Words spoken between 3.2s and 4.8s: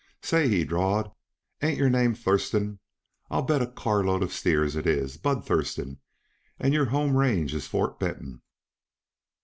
I'll bet a carload uh steers